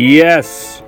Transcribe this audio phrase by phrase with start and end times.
[0.00, 0.82] Yes.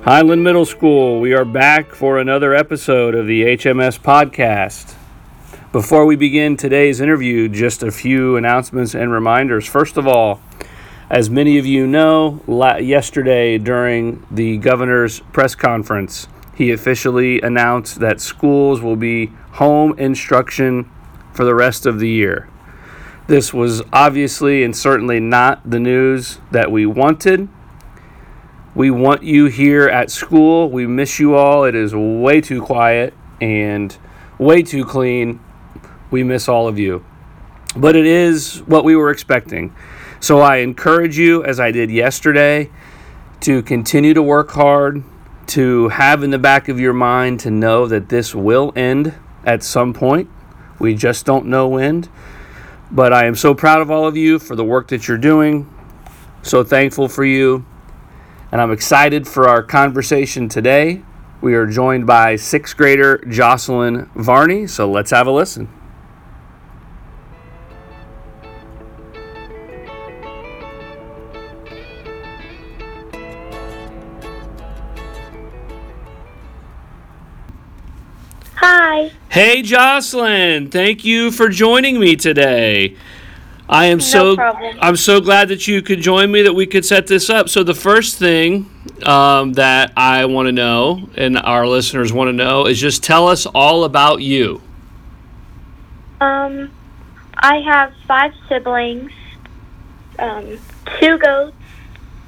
[0.00, 4.94] Highland Middle School, we are back for another episode of the HMS podcast.
[5.72, 9.66] Before we begin today's interview, just a few announcements and reminders.
[9.66, 10.40] First of all,
[11.10, 12.40] as many of you know,
[12.80, 20.90] yesterday during the governor's press conference, he officially announced that schools will be home instruction
[21.34, 22.48] for the rest of the year.
[23.26, 27.50] This was obviously and certainly not the news that we wanted.
[28.74, 30.70] We want you here at school.
[30.70, 31.64] We miss you all.
[31.64, 33.96] It is way too quiet and
[34.38, 35.40] way too clean.
[36.10, 37.04] We miss all of you.
[37.76, 39.74] But it is what we were expecting.
[40.20, 42.70] So I encourage you, as I did yesterday,
[43.40, 45.02] to continue to work hard,
[45.48, 49.14] to have in the back of your mind to know that this will end
[49.44, 50.28] at some point.
[50.78, 52.08] We just don't know when.
[52.92, 55.72] But I am so proud of all of you for the work that you're doing.
[56.42, 57.64] So thankful for you.
[58.52, 61.02] And I'm excited for our conversation today.
[61.40, 64.66] We are joined by sixth grader Jossalyn Varney.
[64.66, 65.68] So let's have a listen.
[78.56, 79.12] Hi.
[79.28, 82.96] Hey Jossalyn, thank you for joining me today.
[83.70, 84.76] I am so problem.
[84.82, 87.48] I'm so glad that you could join me that we could set this up.
[87.48, 88.68] So the first thing
[89.04, 93.28] um, that I want to know and our listeners want to know is just tell
[93.28, 94.60] us all about you.
[96.20, 96.72] Um,
[97.36, 99.12] I have five siblings,
[100.18, 100.58] um,
[100.98, 101.56] two goats,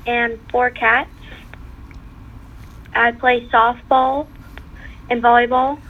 [0.07, 1.11] and four cats.
[2.95, 4.29] I play softball
[5.11, 5.81] and volleyball.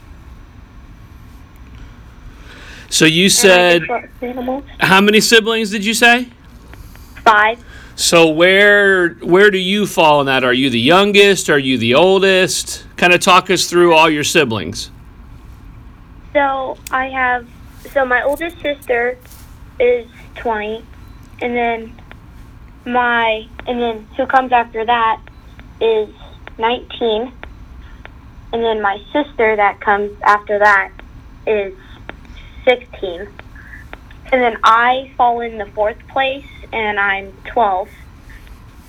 [2.93, 3.85] So you said
[4.21, 4.65] animals.
[4.79, 6.29] how many siblings did you say?
[7.25, 7.65] Five.
[7.97, 10.45] So where where do you fall in that?
[10.45, 11.49] Are you the youngest?
[11.49, 12.85] Are you the oldest?
[12.99, 14.91] Kind of talk us through all your siblings.
[16.35, 17.49] So I have.
[17.95, 19.17] So my oldest sister
[19.81, 20.85] is twenty,
[21.41, 21.99] and then
[22.85, 25.19] my and then who comes after that
[25.81, 26.11] is
[26.59, 27.33] nineteen,
[28.53, 30.93] and then my sister that comes after that
[31.47, 31.75] is
[32.65, 33.29] sixteen,
[34.33, 37.89] and then I fall in the fourth place, and I'm twelve,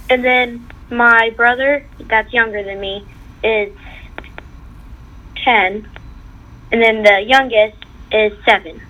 [0.10, 3.06] and then my brother that's younger than me
[3.44, 3.72] is
[5.44, 5.88] ten,
[6.72, 7.78] and then the youngest
[8.12, 8.82] is seven.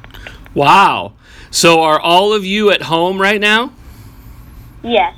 [0.54, 1.14] Wow.
[1.50, 3.72] So are all of you at home right now?
[4.84, 5.16] Yes,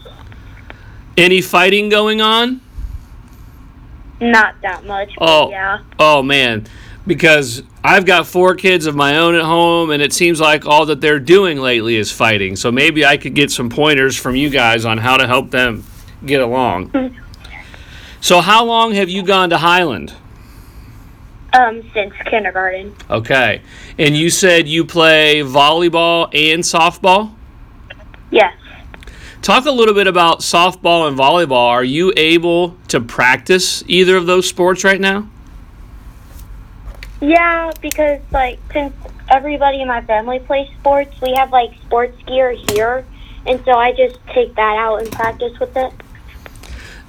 [1.18, 2.62] Any fighting going on?
[4.22, 5.12] not that much.
[5.18, 5.50] But Oh.
[5.50, 5.80] yeah.
[6.00, 6.66] Oh man,
[7.08, 10.86] because I've got four kids of my own at home, and it seems like all
[10.88, 12.56] that they're doing lately is fighting.
[12.56, 15.84] So maybe I could get some pointers from you guys on how to help them
[16.26, 17.16] get along.
[18.22, 20.14] so, how long have you gone to Highland?
[21.54, 22.96] Um, since kindergarten.
[23.10, 23.62] Okay,
[23.98, 27.34] and you said you play volleyball and softball.
[28.32, 28.54] Yes.
[29.42, 31.68] Talk a little bit about softball and volleyball.
[31.68, 35.30] Are you able to practice either of those sports right now?
[37.26, 38.94] Yeah, because like since
[39.30, 43.04] everybody in my family plays sports, we have like sports gear here,
[43.48, 45.92] and so I just take that out and practice with it.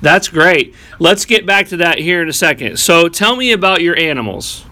[0.01, 0.75] That's great.
[0.99, 2.79] Let's get back to that here in a second.
[2.79, 4.65] So, tell me about your animals.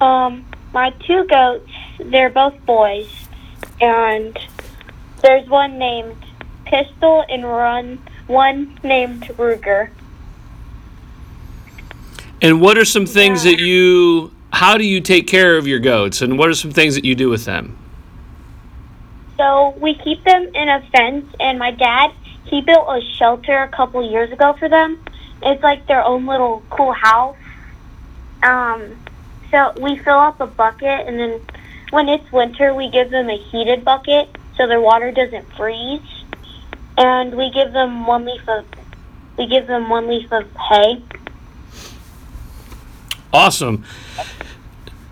[0.00, 1.70] Um, my two goats,
[2.00, 3.08] they're both boys,
[3.80, 4.36] and
[5.20, 6.16] there's one named
[6.64, 9.90] Pistol and Run, one named Ruger.
[12.42, 13.52] And what are some things Yeah.
[13.52, 16.94] that you how do you take care of your goats and what are some things
[16.94, 17.78] that you do with them?
[19.38, 22.10] So we keep them in a fence, and my dad
[22.44, 24.98] he built a shelter a couple years ago for them.
[25.42, 27.36] It's like their own little cool house.
[28.42, 28.98] Um,
[29.50, 31.40] so we fill up a bucket, and then
[31.90, 36.02] when it's winter, we give them a heated bucket so their water doesn't freeze.
[36.98, 38.66] And we give them one leaf of
[39.38, 41.02] we give them one leaf of hay.
[43.32, 43.84] Awesome.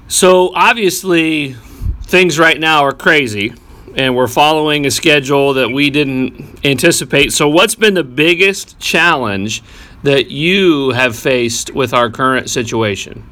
[0.08, 1.54] So, obviously
[2.02, 3.54] things right now are crazy
[3.94, 7.32] and we're following a schedule that we didn't anticipate.
[7.32, 9.62] So, what's been the biggest challenge
[10.02, 13.24] that you have faced with our current situation?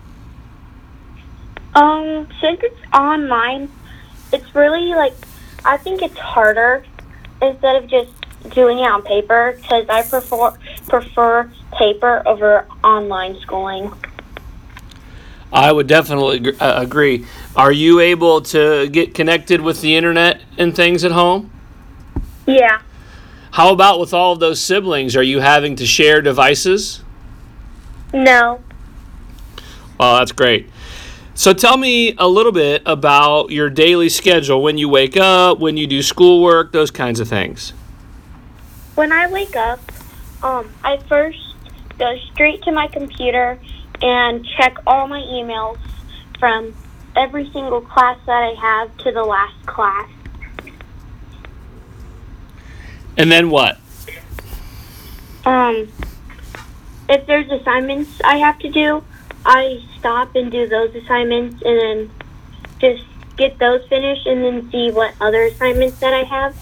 [1.75, 3.71] Um, since it's online,
[4.33, 5.15] it's really like
[5.65, 6.85] I think it's harder
[7.41, 8.11] instead of just
[8.51, 10.57] doing it on paper because I prefer
[10.89, 13.93] prefer paper over online schooling.
[15.53, 17.25] I would definitely uh, agree.
[17.57, 21.51] Are you able to get connected with the internet and things at home?
[22.47, 22.83] Yeah.
[23.53, 25.17] How about with all of those siblings?
[25.17, 27.03] Are you having to share devices?
[28.13, 28.63] No.
[29.99, 30.71] Well, that's great.
[31.35, 35.77] So tell me a little bit about your daily schedule when you wake up, when
[35.77, 37.73] you do schoolwork, those kinds of things.
[38.97, 39.81] When I wake up,
[40.43, 41.39] um, I first
[41.99, 43.59] go straight to my computer
[44.03, 45.79] and check all my emails
[46.39, 46.75] from
[47.17, 50.09] every single class that I have to the last class.
[53.17, 53.79] And then what?
[55.45, 55.89] Um,
[57.09, 59.03] if there's assignments I have to do,
[59.45, 62.11] I stop and do those assignments and then
[62.79, 63.05] just
[63.37, 66.57] get those finished and then see what other assignments that I have.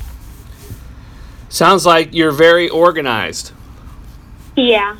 [1.49, 3.53] Sounds like you're very organized.
[4.57, 4.97] Yeah.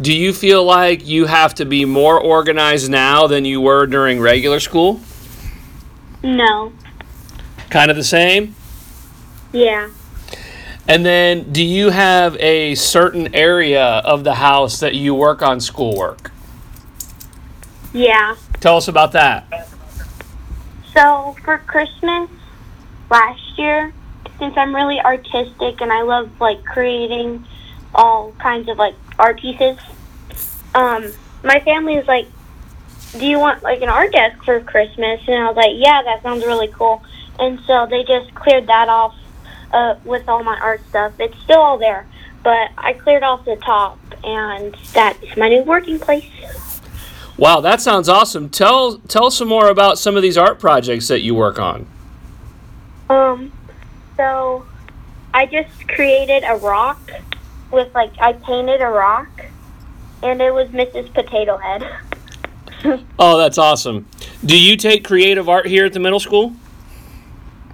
[0.00, 4.20] Do you feel like you have to be more organized now than you were during
[4.20, 5.00] regular school?
[6.22, 6.72] No.
[7.68, 8.54] Kind of the same?
[9.52, 9.90] Yeah.
[10.86, 15.60] And then, do you have a certain area of the house that you work on
[15.60, 16.30] schoolwork?
[17.92, 18.36] Yeah.
[18.60, 19.68] Tell us about that.
[20.94, 22.30] So for Christmas
[23.10, 23.92] last year,
[24.38, 27.44] since I'm really artistic and I love like creating
[27.94, 29.78] all kinds of like art pieces,
[30.74, 31.12] um,
[31.42, 32.26] my family was like,
[33.12, 36.22] "Do you want like an art desk for Christmas?" And I was like, "Yeah, that
[36.22, 37.02] sounds really cool."
[37.38, 39.14] And so they just cleared that off
[39.72, 41.12] uh, with all my art stuff.
[41.18, 42.06] It's still all there,
[42.42, 46.26] but I cleared off the top, and that's my new working place.
[47.36, 48.48] Wow, that sounds awesome.
[48.48, 51.86] Tell tell us some more about some of these art projects that you work on.
[53.08, 53.52] Um,
[54.16, 54.66] so
[55.32, 56.98] I just created a rock
[57.70, 59.28] with like I painted a rock,
[60.22, 61.12] and it was Mrs.
[61.14, 61.88] Potato Head.
[63.18, 64.06] Oh, that's awesome.
[64.44, 66.54] Do you take creative art here at the middle school?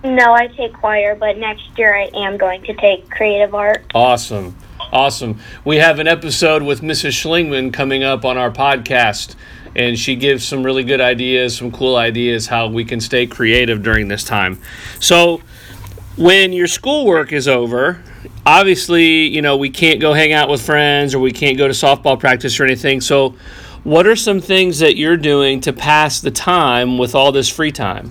[0.05, 3.85] no, I take choir, but next year I am going to take creative art.
[3.94, 4.55] Awesome.
[4.93, 5.38] Awesome.
[5.64, 7.12] We have an episode with Mrs.
[7.12, 9.35] Schlingman coming up on our podcast,
[9.75, 13.82] and she gives some really good ideas, some cool ideas how we can stay creative
[13.82, 14.61] during this time.
[15.00, 15.41] So,
[16.17, 18.02] when your schoolwork is over,
[18.46, 21.75] obviously, you know, we can't go hang out with friends or we can't go to
[21.75, 23.00] softball practice or anything.
[23.00, 23.35] So,
[23.82, 27.73] what are some things that you're doing to pass the time with all this free
[27.73, 28.11] time?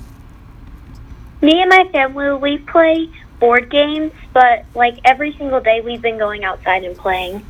[1.42, 3.10] Me and my family we play
[3.40, 7.46] board games, but like every single day we've been going outside and playing.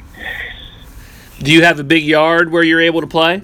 [1.39, 3.41] Do you have a big yard where you're able to play?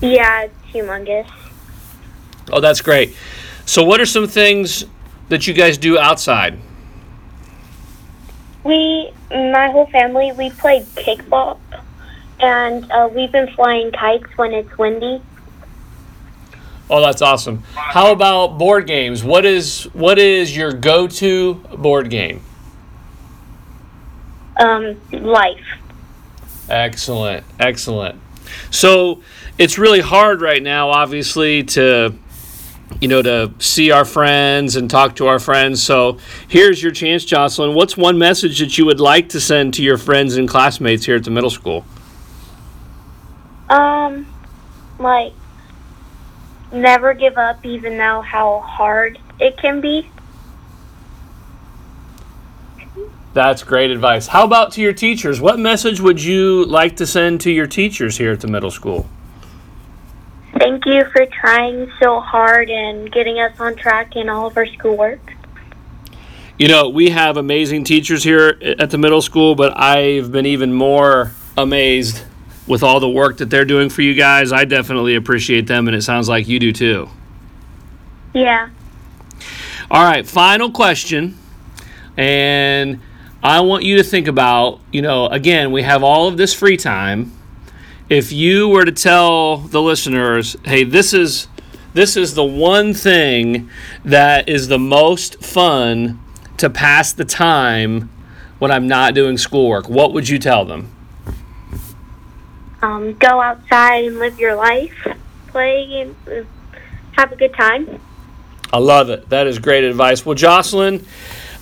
[0.00, 1.28] Yeah, it's humongous.
[2.52, 3.16] Oh, that's great.
[3.66, 4.84] So, what are some things
[5.28, 6.58] that you guys do outside?
[8.68, 11.58] We, my whole family, we played kickball,
[12.38, 15.22] and uh, we've been flying kites when it's windy.
[16.90, 17.62] Oh, that's awesome.
[17.74, 19.24] How about board games?
[19.24, 22.42] What is what is your go-to board game?
[24.58, 25.64] Um, life.
[26.68, 28.20] Excellent, excellent.
[28.70, 29.22] So
[29.56, 32.14] it's really hard right now, obviously, to
[33.00, 35.82] you know to see our friends and talk to our friends.
[35.82, 36.18] So
[36.48, 37.74] here's your chance, Jossalyn.
[37.74, 41.16] What's one message that you would like to send to your friends and classmates here
[41.16, 41.84] at the middle school?
[43.68, 44.26] Um,
[44.98, 45.32] like,
[46.72, 50.10] never give up, even though how hard it can be.
[53.34, 54.26] That's great advice.
[54.26, 55.40] How about to your teachers?
[55.40, 59.08] What message would you like to send to your teachers here at the middle school?
[60.56, 64.66] Thank you for trying so hard and getting us on track in all of our
[64.66, 65.20] schoolwork.
[66.58, 70.72] You know, we have amazing teachers here at the middle school, but I've been even
[70.72, 72.24] more amazed
[72.66, 74.50] with all the work that they're doing for you guys.
[74.52, 77.08] I definitely appreciate them, and it sounds like you do too.
[78.34, 78.70] Yeah.
[79.90, 81.38] All right, final question.
[82.16, 83.00] And
[83.42, 86.76] I want you to think about, you know, again, we have all of this free
[86.76, 87.32] time.
[88.08, 91.46] If you were to tell the listeners, "Hey, this is
[91.92, 93.68] this is the one thing
[94.02, 96.18] that is the most fun
[96.56, 98.08] to pass the time
[98.58, 100.88] when I'm not doing schoolwork," what would you tell them?
[102.80, 104.94] Um, go outside and live your life,
[105.48, 106.46] play, and
[107.12, 108.00] have a good time.
[108.72, 109.28] I love it.
[109.28, 110.24] That is great advice.
[110.24, 111.04] Well, Jossalyn,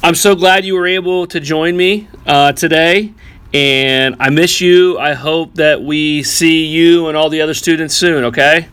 [0.01, 3.15] I'm so glad you were able to join me uh, today.
[3.57, 4.99] And I miss you.
[4.99, 8.69] I hope that we see you and all the other students soon, okay?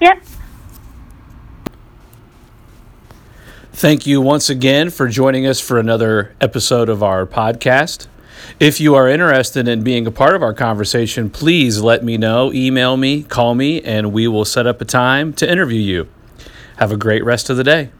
[0.00, 0.22] Yep.
[3.74, 8.06] Thank you once again for joining us for another episode of our podcast.
[8.58, 12.50] If you are interested in being a part of our conversation, please let me know,
[12.54, 16.08] email me, call me, and we will set up a time to interview you.
[16.78, 17.90] Have a great rest of the day.